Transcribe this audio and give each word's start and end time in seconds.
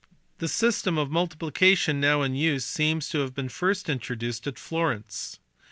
The 0.39 0.47
system 0.47 0.97
of 0.97 1.11
multiplication 1.11 1.99
now 1.99 2.23
in 2.23 2.33
use 2.33 2.65
seems 2.65 3.07
to 3.09 3.19
have 3.19 3.35
been 3.35 3.49
first 3.49 3.87
introduced 3.87 4.47
at 4.47 4.57
Florence. 4.57 5.37